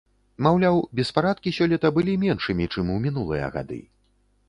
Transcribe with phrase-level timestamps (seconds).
[0.45, 3.83] Маўляў, беспарадкі сёлета былі меншымі, чым у мінулыя гады.